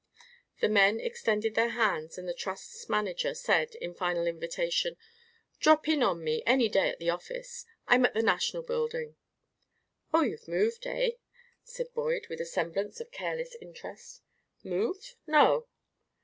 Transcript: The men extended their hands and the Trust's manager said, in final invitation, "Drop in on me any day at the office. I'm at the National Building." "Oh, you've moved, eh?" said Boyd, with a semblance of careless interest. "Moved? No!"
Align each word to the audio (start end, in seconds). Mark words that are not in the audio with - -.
The 0.61 0.67
men 0.67 0.99
extended 0.99 1.53
their 1.53 1.69
hands 1.69 2.17
and 2.17 2.27
the 2.27 2.33
Trust's 2.33 2.89
manager 2.89 3.35
said, 3.35 3.75
in 3.75 3.93
final 3.93 4.25
invitation, 4.25 4.97
"Drop 5.59 5.87
in 5.87 6.01
on 6.01 6.23
me 6.23 6.41
any 6.43 6.69
day 6.69 6.89
at 6.89 6.97
the 6.97 7.11
office. 7.11 7.67
I'm 7.87 8.03
at 8.07 8.15
the 8.15 8.23
National 8.23 8.63
Building." 8.63 9.15
"Oh, 10.11 10.23
you've 10.23 10.47
moved, 10.47 10.87
eh?" 10.87 11.11
said 11.63 11.93
Boyd, 11.93 12.29
with 12.29 12.41
a 12.41 12.45
semblance 12.45 12.99
of 12.99 13.11
careless 13.11 13.55
interest. 13.61 14.23
"Moved? 14.63 15.17
No!" 15.27 15.67